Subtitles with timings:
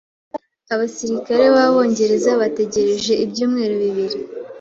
[0.73, 4.17] Abasirikare b'Abongereza bategereje ibyumweru bibiri.